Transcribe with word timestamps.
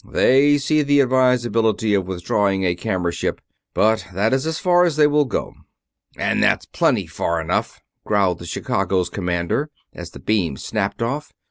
They 0.03 0.57
see 0.57 0.81
the 0.81 0.99
advisability 0.99 1.93
of 1.93 2.07
withdrawing 2.07 2.63
a 2.63 2.73
camera 2.73 3.11
ship, 3.13 3.39
but 3.75 4.07
that 4.15 4.33
is 4.33 4.47
as 4.47 4.57
far 4.57 4.83
as 4.83 4.95
they 4.95 5.05
will 5.05 5.25
go." 5.25 5.53
"And 6.17 6.41
that's 6.41 6.65
plenty 6.65 7.05
far 7.05 7.39
enough!" 7.39 7.81
growled 8.03 8.39
the 8.39 8.47
Chicago's 8.47 9.09
commander, 9.09 9.69
as 9.93 10.09
the 10.09 10.19
beam 10.19 10.57
snapped 10.57 11.03
off. 11.03 11.27
"Mr. 11.27 11.33